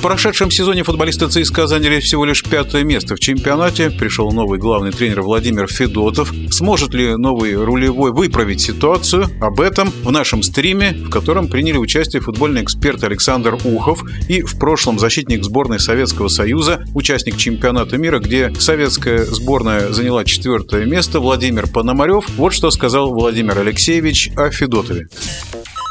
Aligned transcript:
В 0.00 0.02
прошедшем 0.02 0.50
сезоне 0.50 0.82
футболисты 0.82 1.28
ЦСКА 1.28 1.66
заняли 1.66 2.00
всего 2.00 2.24
лишь 2.24 2.42
пятое 2.42 2.84
место 2.84 3.16
в 3.16 3.20
чемпионате. 3.20 3.90
Пришел 3.90 4.32
новый 4.32 4.58
главный 4.58 4.92
тренер 4.92 5.20
Владимир 5.20 5.66
Федотов. 5.66 6.32
Сможет 6.50 6.94
ли 6.94 7.16
новый 7.16 7.54
рулевой 7.54 8.10
выправить 8.10 8.62
ситуацию? 8.62 9.26
Об 9.42 9.60
этом 9.60 9.90
в 10.02 10.10
нашем 10.10 10.42
стриме, 10.42 10.92
в 10.92 11.10
котором 11.10 11.48
приняли 11.48 11.76
участие 11.76 12.22
футбольный 12.22 12.62
эксперт 12.62 13.04
Александр 13.04 13.58
Ухов 13.62 14.02
и 14.26 14.40
в 14.40 14.58
прошлом 14.58 14.98
защитник 14.98 15.44
сборной 15.44 15.78
Советского 15.78 16.28
Союза, 16.28 16.82
участник 16.94 17.36
чемпионата 17.36 17.98
мира, 17.98 18.20
где 18.20 18.54
советская 18.58 19.26
сборная 19.26 19.92
заняла 19.92 20.24
четвертое 20.24 20.86
место, 20.86 21.20
Владимир 21.20 21.66
Пономарев. 21.66 22.24
Вот 22.38 22.54
что 22.54 22.70
сказал 22.70 23.12
Владимир 23.12 23.58
Алексеевич 23.58 24.30
о 24.34 24.50
Федотове 24.50 25.08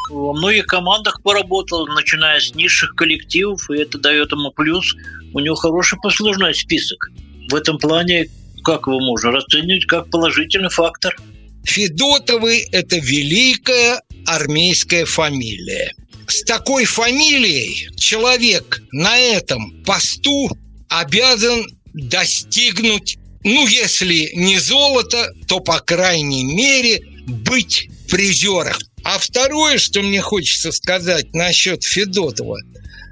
во 0.09 0.33
многих 0.33 0.65
командах 0.65 1.21
поработал, 1.21 1.87
начиная 1.87 2.39
с 2.39 2.53
низших 2.55 2.95
коллективов, 2.95 3.69
и 3.69 3.77
это 3.77 3.97
дает 3.97 4.31
ему 4.31 4.51
плюс. 4.51 4.95
У 5.33 5.39
него 5.39 5.55
хороший 5.55 5.99
послужной 6.01 6.55
список. 6.55 7.09
В 7.49 7.55
этом 7.55 7.77
плане, 7.77 8.29
как 8.63 8.87
его 8.87 8.99
можно 8.99 9.31
расценивать, 9.31 9.85
как 9.85 10.09
положительный 10.09 10.69
фактор. 10.69 11.15
Федотовы– 11.63 12.65
это 12.71 12.97
великая 12.97 14.01
армейская 14.25 15.05
фамилия. 15.05 15.93
С 16.27 16.43
такой 16.43 16.85
фамилией 16.85 17.89
человек 17.95 18.81
на 18.91 19.17
этом 19.17 19.83
посту 19.83 20.49
обязан 20.87 21.65
достигнуть, 21.93 23.17
ну, 23.43 23.67
если 23.67 24.31
не 24.35 24.59
золото, 24.59 25.31
то, 25.47 25.59
по 25.59 25.79
крайней 25.79 26.43
мере, 26.43 27.01
быть 27.27 27.89
призером. 28.09 28.75
А 29.03 29.17
второе, 29.17 29.77
что 29.77 30.01
мне 30.01 30.21
хочется 30.21 30.71
сказать 30.71 31.33
насчет 31.33 31.83
Федотова. 31.83 32.57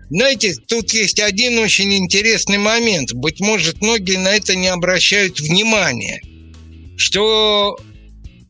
Знаете, 0.09 0.55
тут 0.67 0.91
есть 0.93 1.19
один 1.19 1.57
очень 1.59 1.93
интересный 1.95 2.57
момент. 2.57 3.13
Быть 3.13 3.39
может, 3.39 3.81
многие 3.81 4.17
на 4.17 4.29
это 4.29 4.55
не 4.55 4.67
обращают 4.67 5.39
внимания. 5.39 6.21
Что 6.97 7.77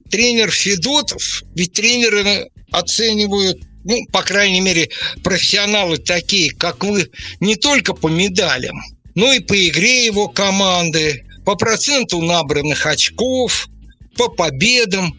тренер 0.09 0.51
Федотов, 0.51 1.43
ведь 1.55 1.73
тренеры 1.73 2.49
оценивают 2.71 3.59
ну, 3.87 4.05
по 4.11 4.21
крайней 4.21 4.59
мере, 4.59 4.89
профессионалы 5.23 5.97
такие, 5.97 6.51
как 6.51 6.83
вы, 6.83 7.09
не 7.39 7.55
только 7.55 7.93
по 7.93 8.09
медалям, 8.09 8.81
но 9.15 9.31
и 9.31 9.39
по 9.39 9.55
игре 9.67 10.05
его 10.05 10.27
команды, 10.27 11.23
по 11.45 11.55
проценту 11.55 12.21
набранных 12.21 12.85
очков, 12.85 13.69
по 14.17 14.27
победам. 14.27 15.15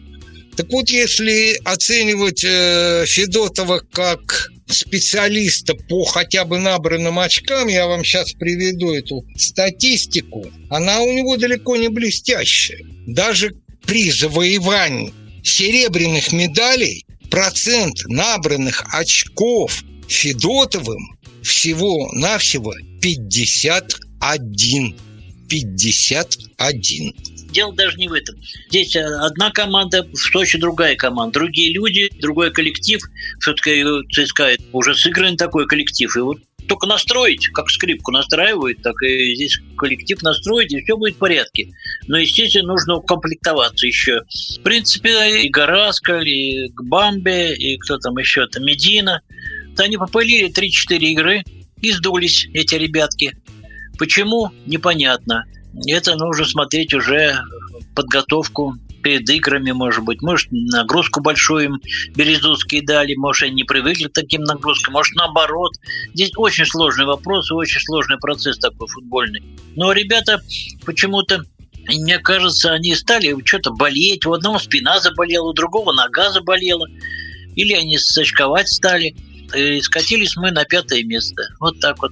Так 0.59 0.69
вот, 0.73 0.89
если 0.89 1.57
оценивать 1.63 2.43
э, 2.43 3.05
Федотова 3.07 3.81
как 3.93 4.51
специалиста 4.67 5.73
по 5.73 6.03
хотя 6.03 6.43
бы 6.43 6.59
набранным 6.59 7.17
очкам, 7.17 7.69
я 7.69 7.87
вам 7.87 8.03
сейчас 8.03 8.33
приведу 8.33 8.93
эту 8.93 9.23
статистику, 9.37 10.51
она 10.69 10.99
у 10.99 11.13
него 11.13 11.37
далеко 11.37 11.77
не 11.77 11.87
блестящая. 11.87 12.81
Даже 13.07 13.53
при 13.85 14.11
завоевании 14.11 15.13
серебряных 15.45 16.33
медалей 16.33 17.05
процент 17.31 17.95
набранных 18.07 18.83
очков 18.93 19.81
Федотовым 20.09 21.17
всего-навсего 21.41 22.73
51. 23.01 24.93
51 25.49 27.13
дело 27.51 27.73
даже 27.73 27.97
не 27.97 28.07
в 28.07 28.13
этом. 28.13 28.35
Здесь 28.69 28.95
э, 28.95 29.03
одна 29.03 29.51
команда, 29.51 30.03
в 30.03 30.15
Сочи 30.15 30.57
другая 30.57 30.95
команда, 30.95 31.39
другие 31.39 31.73
люди, 31.73 32.09
другой 32.19 32.51
коллектив. 32.51 33.01
Все-таки 33.39 33.83
ЦСКА 34.13 34.55
уже 34.71 34.95
сыгран 34.95 35.37
такой 35.37 35.67
коллектив. 35.67 36.15
И 36.15 36.19
вот 36.19 36.37
только 36.67 36.85
настроить, 36.85 37.47
как 37.47 37.69
скрипку 37.69 38.11
настраивают, 38.11 38.81
так 38.83 39.01
и 39.01 39.33
здесь 39.35 39.59
коллектив 39.75 40.21
настроить, 40.21 40.71
и 40.71 40.81
все 40.81 40.95
будет 40.95 41.15
в 41.15 41.17
порядке. 41.17 41.71
Но, 42.07 42.19
естественно, 42.19 42.67
нужно 42.67 42.97
укомплектоваться 42.97 43.87
еще. 43.87 44.21
В 44.57 44.61
принципе, 44.61 45.41
и 45.41 45.49
Гараскаль, 45.49 46.29
и 46.29 46.69
Гбамбе, 46.69 47.55
и 47.55 47.77
кто 47.77 47.97
там 47.97 48.17
еще, 48.17 48.43
это 48.43 48.59
Медина. 48.59 49.21
Они 49.77 49.97
попылили 49.97 50.51
3-4 50.51 50.97
игры 50.99 51.43
и 51.81 51.91
сдулись, 51.91 52.47
эти 52.53 52.75
ребятки. 52.75 53.33
Почему? 53.99 54.51
Непонятно 54.65 55.45
это 55.87 56.15
нужно 56.15 56.45
смотреть 56.45 56.93
уже 56.93 57.39
подготовку 57.95 58.75
перед 59.03 59.29
играми, 59.29 59.71
может 59.71 60.03
быть. 60.03 60.21
Может, 60.21 60.47
нагрузку 60.51 61.21
большую 61.21 61.65
им 61.65 61.81
Березутские 62.15 62.85
дали, 62.85 63.15
может, 63.15 63.43
они 63.43 63.55
не 63.55 63.63
привыкли 63.63 64.05
к 64.05 64.13
таким 64.13 64.41
нагрузкам, 64.41 64.93
может, 64.93 65.15
наоборот. 65.15 65.73
Здесь 66.13 66.31
очень 66.35 66.65
сложный 66.65 67.05
вопрос 67.05 67.49
и 67.49 67.53
очень 67.53 67.79
сложный 67.81 68.17
процесс 68.17 68.57
такой 68.57 68.87
футбольный. 68.87 69.41
Но 69.75 69.91
ребята 69.91 70.41
почему-то 70.85 71.43
мне 71.87 72.19
кажется, 72.19 72.73
они 72.73 72.93
стали 72.93 73.35
что-то 73.45 73.71
болеть. 73.71 74.25
У 74.25 74.33
одного 74.33 74.59
спина 74.59 74.99
заболела, 74.99 75.49
у 75.49 75.53
другого 75.53 75.93
нога 75.93 76.29
заболела. 76.31 76.85
Или 77.55 77.73
они 77.73 77.97
сочковать 77.97 78.69
стали. 78.69 79.15
И 79.55 79.81
скатились 79.81 80.35
мы 80.35 80.51
на 80.51 80.65
пятое 80.65 81.03
место. 81.03 81.41
Вот 81.59 81.79
так 81.79 81.99
вот. 81.99 82.11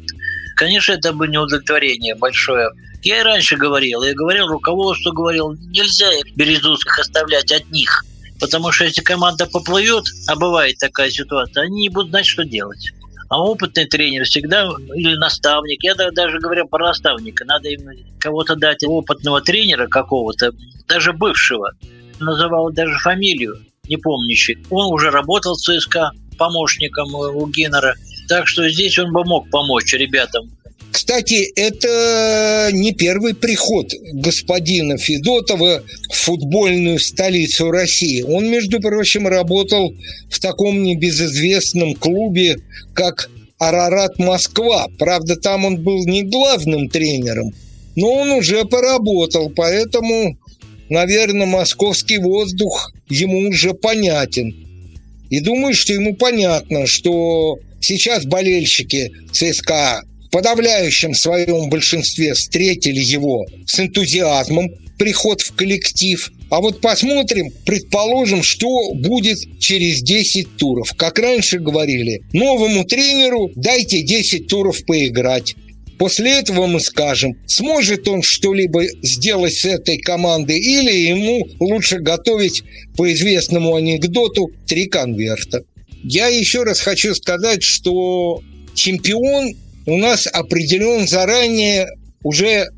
Конечно, 0.58 0.94
это 0.94 1.14
бы 1.14 1.28
не 1.28 1.38
удовлетворение 1.38 2.16
большое. 2.16 2.72
Я 3.04 3.20
и 3.20 3.24
раньше 3.24 3.56
говорил, 3.58 4.02
я 4.02 4.14
говорил, 4.16 4.48
руководство 4.48 5.12
говорил, 5.12 5.54
нельзя 5.54 6.08
Березутских 6.36 6.98
оставлять 6.98 7.52
одних. 7.52 8.04
Потому 8.40 8.72
что 8.72 8.86
если 8.86 9.02
команда 9.02 9.46
поплывет, 9.46 10.06
а 10.28 10.36
бывает 10.36 10.80
такая 10.80 11.12
ситуация, 11.12 11.66
они 11.66 11.82
не 11.82 11.90
будут 11.90 12.10
знать, 12.10 12.26
что 12.26 12.44
делать. 12.44 12.90
А 13.30 13.40
опытный 13.40 13.86
тренер 13.86 14.24
всегда, 14.24 14.68
или 14.96 15.16
наставник, 15.16 15.84
я 15.84 15.94
даже 15.94 16.40
говорю 16.40 16.68
про 16.68 16.88
наставника, 16.88 17.46
надо 17.46 17.70
им 17.70 17.82
кого-то 18.20 18.56
дать 18.56 18.84
опытного 18.84 19.42
тренера 19.42 19.88
какого-то, 19.88 20.54
даже 20.88 21.14
бывшего, 21.14 21.72
называл 22.20 22.72
даже 22.72 22.98
фамилию, 22.98 23.60
не 23.88 23.98
помнящий. 23.98 24.58
Он 24.72 24.92
уже 24.92 25.12
работал 25.12 25.54
в 25.54 25.60
ЦСКА 25.60 26.12
помощником 26.40 27.14
у 27.14 27.46
Геннера, 27.48 27.94
так 28.28 28.48
что 28.48 28.70
здесь 28.70 28.98
он 29.00 29.12
бы 29.12 29.24
мог 29.26 29.50
помочь 29.50 29.94
ребятам 29.94 30.50
кстати, 31.08 31.52
это 31.56 32.70
не 32.74 32.92
первый 32.92 33.36
приход 33.36 33.94
господина 34.14 34.98
Федотова 34.98 35.84
в 36.10 36.16
футбольную 36.16 37.00
столицу 37.00 37.70
России. 37.72 38.24
Он, 38.24 38.50
между 38.50 38.80
прочим, 38.80 39.28
работал 39.28 39.94
в 40.30 40.40
таком 40.40 40.84
небезызвестном 40.84 41.94
клубе, 41.94 42.58
как 42.94 43.30
Арарат 43.60 44.20
Москва. 44.20 44.88
Правда, 44.98 45.36
там 45.36 45.66
он 45.66 45.82
был 45.84 46.06
не 46.06 46.24
главным 46.24 46.90
тренером, 46.90 47.54
но 47.96 48.12
он 48.12 48.32
уже 48.32 48.66
поработал, 48.66 49.52
поэтому, 49.56 50.38
наверное, 50.90 51.46
московский 51.46 52.18
воздух 52.18 52.92
ему 53.08 53.50
уже 53.50 53.74
понятен. 53.74 54.56
И 55.30 55.42
думаю, 55.42 55.74
что 55.74 55.94
ему 55.94 56.16
понятно, 56.16 56.88
что 56.88 57.60
сейчас 57.82 58.26
болельщики 58.26 59.12
ЦСКА 59.32 60.04
в 60.28 60.30
подавляющем 60.30 61.14
своем 61.14 61.70
большинстве 61.70 62.34
встретили 62.34 63.00
его 63.00 63.46
с 63.66 63.80
энтузиазмом, 63.80 64.70
приход 64.98 65.42
в 65.42 65.56
коллектив. 65.56 66.32
А 66.50 66.60
вот 66.60 66.82
посмотрим, 66.82 67.52
предположим, 67.66 68.44
что 68.44 68.94
будет 68.94 69.38
через 69.60 70.02
10 70.02 70.58
туров. 70.58 70.94
Как 70.96 71.20
раньше 71.20 71.60
говорили, 71.60 72.22
новому 72.34 72.84
тренеру 72.86 73.52
дайте 73.56 74.02
10 74.02 74.48
туров 74.48 74.84
поиграть. 74.86 75.56
После 75.98 76.40
этого 76.40 76.68
мы 76.68 76.80
скажем, 76.80 77.36
сможет 77.48 78.08
он 78.08 78.22
что-либо 78.22 78.84
сделать 79.02 79.56
с 79.56 79.66
этой 79.66 79.98
командой 79.98 80.60
или 80.60 80.92
ему 80.92 81.48
лучше 81.60 81.98
готовить 82.00 82.64
по 82.96 83.12
известному 83.12 83.76
анекдоту 83.76 84.52
три 84.68 84.86
конверта. 84.86 85.64
Я 86.10 86.28
еще 86.28 86.64
раз 86.64 86.80
хочу 86.80 87.14
сказать, 87.14 87.64
что 87.64 88.42
чемпион 88.74 89.58
у 89.86 89.98
нас 89.98 90.26
определен 90.26 91.06
заранее 91.06 91.86
уже 92.24 92.70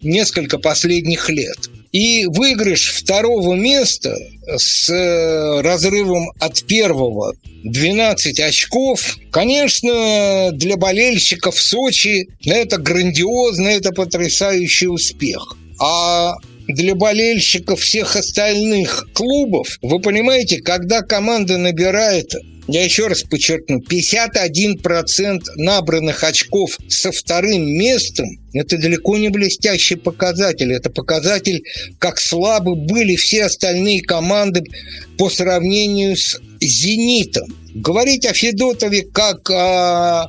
несколько 0.00 0.56
последних 0.56 1.28
лет. 1.28 1.58
И 1.92 2.24
выигрыш 2.24 2.90
второго 2.90 3.54
места 3.54 4.16
с 4.56 4.88
э, 4.88 5.60
разрывом 5.60 6.30
от 6.38 6.62
первого 6.62 7.34
12 7.64 8.40
очков, 8.40 9.18
конечно, 9.30 10.48
для 10.54 10.78
болельщиков 10.78 11.60
Сочи 11.60 12.28
это 12.46 12.78
грандиозно, 12.78 13.68
это 13.68 13.90
потрясающий 13.92 14.86
успех. 14.86 15.54
А 15.78 16.32
для 16.66 16.94
болельщиков 16.94 17.78
всех 17.80 18.16
остальных 18.16 19.06
клубов, 19.12 19.68
вы 19.82 20.00
понимаете, 20.00 20.62
когда 20.62 21.02
команда 21.02 21.58
набирает 21.58 22.32
я 22.68 22.84
еще 22.84 23.06
раз 23.08 23.22
подчеркну, 23.22 23.80
51% 23.80 25.40
набранных 25.56 26.24
очков 26.24 26.78
со 26.88 27.12
вторым 27.12 27.66
местом– 27.66 28.26
это 28.52 28.78
далеко 28.78 29.16
не 29.16 29.28
блестящий 29.28 29.96
показатель. 29.96 30.72
Это 30.72 30.90
показатель, 30.90 31.64
как 31.98 32.20
слабы 32.20 32.74
были 32.74 33.16
все 33.16 33.44
остальные 33.44 34.02
команды 34.02 34.62
по 35.18 35.30
сравнению 35.30 36.16
с 36.16 36.40
«Зенитом». 36.60 37.54
Говорить 37.74 38.26
о 38.26 38.34
Федотове 38.34 39.02
как 39.02 39.48
о 39.50 40.26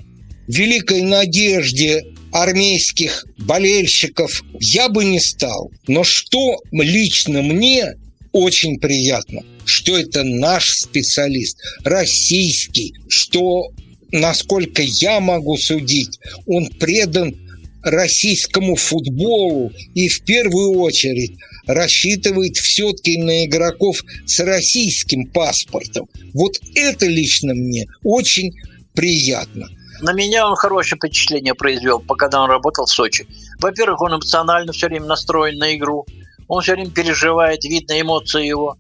великой 0.48 1.02
надежде 1.02 2.04
армейских 2.32 3.26
болельщиков 3.40 4.44
я 4.60 4.90
бы 4.90 5.06
не 5.06 5.20
стал. 5.20 5.72
Но 5.88 6.04
что 6.04 6.62
лично 6.72 7.42
мне 7.42 7.96
очень 8.32 8.80
приятно, 8.80 9.42
что 9.66 9.98
это 9.98 10.24
наш 10.24 10.72
специалист, 10.72 11.58
российский, 11.84 12.94
что, 13.08 13.70
насколько 14.12 14.82
я 14.82 15.20
могу 15.20 15.58
судить, 15.58 16.20
он 16.46 16.68
предан 16.80 17.36
российскому 17.84 18.76
футболу 18.76 19.72
и 19.96 20.08
в 20.08 20.24
первую 20.24 20.80
очередь 20.80 21.38
рассчитывает 21.66 22.58
все-таки 22.58 23.18
на 23.18 23.46
игроков 23.46 24.04
с 24.26 24.40
российским 24.40 25.28
паспортом. 25.28 26.08
Вот 26.34 26.60
это 26.76 27.06
лично 27.06 27.54
мне 27.54 27.88
очень 28.04 28.54
приятно. 28.94 29.68
На 30.02 30.14
меня 30.14 30.48
он 30.48 30.56
хорошее 30.56 30.98
впечатление 30.98 31.54
произвел, 31.54 32.00
пока 32.00 32.28
он 32.42 32.50
работал 32.50 32.86
в 32.86 32.90
Сочи. 32.90 33.28
Во-первых, 33.60 34.02
он 34.02 34.16
эмоционально 34.16 34.74
все 34.74 34.88
время 34.88 35.06
настроен 35.06 35.58
на 35.58 35.76
игру. 35.76 36.06
Он 36.52 36.62
все 36.62 36.74
время 36.74 36.92
переживает, 36.92 37.64
видно 37.64 38.02
эмоции 38.02 38.46
его. 38.46 38.76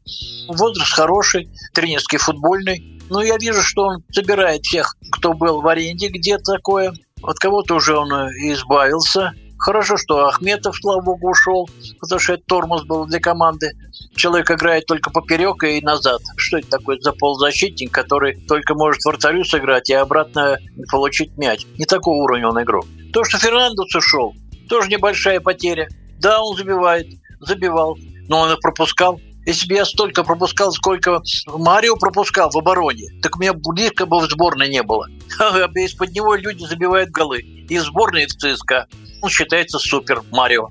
Возраст 0.49 0.91
хороший, 0.91 1.47
тренерский 1.73 2.17
футбольный. 2.17 2.99
Но 3.09 3.21
я 3.23 3.37
вижу, 3.37 3.61
что 3.61 3.83
он 3.83 4.03
собирает 4.11 4.61
всех, 4.63 4.97
кто 5.09 5.31
был 5.31 5.61
в 5.61 5.67
аренде, 5.69 6.09
где 6.09 6.37
такое. 6.37 6.91
От 7.23 7.37
кого-то 7.39 7.75
уже 7.75 7.97
он 7.97 8.11
избавился. 8.11 9.31
Хорошо, 9.57 9.95
что 9.95 10.27
Ахметов, 10.27 10.75
слава 10.75 10.99
богу, 10.99 11.29
ушел, 11.29 11.69
потому 12.01 12.19
что 12.19 12.33
это 12.33 12.43
тормоз 12.45 12.83
был 12.83 13.05
для 13.05 13.21
команды. 13.21 13.71
Человек 14.17 14.51
играет 14.51 14.85
только 14.85 15.09
поперек 15.09 15.63
и 15.63 15.79
назад. 15.79 16.19
Что 16.35 16.57
это 16.57 16.71
такое 16.71 16.99
за 16.99 17.13
полузащитник, 17.13 17.89
который 17.89 18.35
только 18.49 18.75
может 18.75 19.05
вратарю 19.05 19.45
сыграть 19.45 19.89
и 19.89 19.93
обратно 19.93 20.57
получить 20.91 21.37
мяч? 21.37 21.65
Не 21.77 21.85
такого 21.85 22.15
уровня 22.15 22.49
он 22.49 22.61
игрок. 22.61 22.85
То, 23.13 23.23
что 23.23 23.37
Фернандес 23.37 23.95
ушел, 23.95 24.33
тоже 24.67 24.89
небольшая 24.89 25.39
потеря. 25.39 25.87
Да, 26.19 26.43
он 26.43 26.55
забивает, 26.55 27.07
забивал, 27.41 27.97
но 28.27 28.39
он 28.39 28.51
их 28.51 28.59
пропускал. 28.59 29.19
Если 29.45 29.67
бы 29.67 29.73
я 29.73 29.85
столько 29.85 30.23
пропускал, 30.23 30.71
сколько 30.71 31.21
Марио 31.47 31.95
пропускал 31.95 32.51
в 32.51 32.57
обороне, 32.57 33.07
так 33.23 33.35
у 33.35 33.39
меня 33.39 33.53
близко 33.53 34.05
бы 34.05 34.19
в 34.19 34.29
сборной 34.29 34.69
не 34.69 34.83
было. 34.83 35.07
Из-под 35.39 36.11
него 36.13 36.35
люди 36.35 36.63
забивают 36.63 37.09
голы. 37.09 37.39
И 37.39 37.77
в 37.77 37.81
сборной, 37.81 38.27
в 38.27 38.35
ЦСКА 38.35 38.87
он 39.21 39.29
считается 39.29 39.79
супер 39.79 40.21
Марио. 40.31 40.69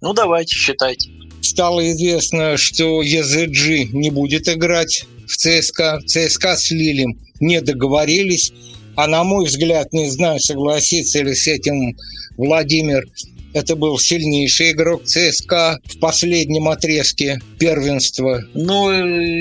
Ну, 0.00 0.14
давайте, 0.14 0.54
считайте. 0.54 1.10
Стало 1.42 1.90
известно, 1.90 2.56
что 2.56 3.02
ЕЗГ 3.02 3.92
не 3.92 4.10
будет 4.10 4.48
играть 4.48 5.06
в 5.26 5.36
ЦСКА. 5.36 6.00
ЦСКА 6.06 6.56
с 6.56 6.70
Лилем 6.70 7.18
не 7.40 7.60
договорились. 7.60 8.52
А 8.96 9.06
на 9.06 9.22
мой 9.22 9.44
взгляд, 9.44 9.92
не 9.92 10.10
знаю, 10.10 10.40
согласится 10.40 11.22
ли 11.22 11.34
с 11.34 11.46
этим 11.46 11.96
Владимир, 12.36 13.04
это 13.52 13.76
был 13.76 13.98
сильнейший 13.98 14.72
игрок 14.72 15.04
ЦСКА 15.04 15.80
в 15.84 15.98
последнем 15.98 16.68
отрезке 16.68 17.40
первенства. 17.58 18.42
Ну, 18.54 18.90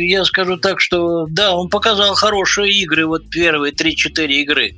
я 0.02 0.24
скажу 0.26 0.58
так, 0.58 0.80
что 0.80 1.26
да, 1.28 1.56
он 1.56 1.70
показал 1.70 2.16
хорошие 2.16 2.74
игры, 2.82 3.06
вот 3.06 3.30
первые 3.30 3.74
3-4 3.74 4.28
игры. 4.28 4.76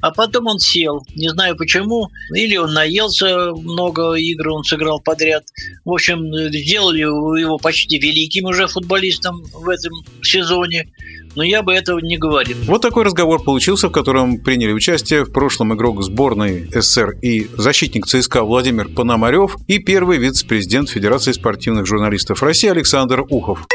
А 0.00 0.10
потом 0.10 0.46
он 0.46 0.58
сел, 0.58 1.06
не 1.14 1.28
знаю 1.28 1.56
почему, 1.56 2.08
или 2.34 2.56
он 2.56 2.72
наелся, 2.72 3.52
много 3.52 4.14
игр 4.14 4.48
он 4.48 4.64
сыграл 4.64 5.00
подряд. 5.00 5.44
В 5.84 5.92
общем, 5.92 6.32
сделали 6.52 7.00
его 7.00 7.58
почти 7.58 7.98
великим 7.98 8.46
уже 8.46 8.66
футболистом 8.66 9.42
в 9.52 9.68
этом 9.68 9.92
сезоне 10.22 10.88
но 11.34 11.42
я 11.42 11.62
бы 11.62 11.72
этого 11.72 11.98
не 11.98 12.16
говорил. 12.16 12.56
Вот 12.66 12.82
такой 12.82 13.04
разговор 13.04 13.42
получился, 13.42 13.88
в 13.88 13.92
котором 13.92 14.38
приняли 14.38 14.72
участие 14.72 15.24
в 15.24 15.32
прошлом 15.32 15.74
игрок 15.74 16.02
сборной 16.02 16.68
СССР 16.72 17.16
и 17.22 17.48
защитник 17.56 18.06
ЦСКА 18.06 18.42
Владимир 18.42 18.88
Пономарев 18.88 19.56
и 19.66 19.78
первый 19.78 20.18
вице-президент 20.18 20.88
Федерации 20.88 21.32
спортивных 21.32 21.86
журналистов 21.86 22.42
России 22.42 22.68
Александр 22.68 23.24
Ухов. 23.28 23.66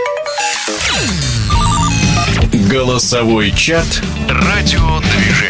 Голосовой 2.70 3.52
чат 3.52 4.02
«Радиодвижение». 4.28 5.45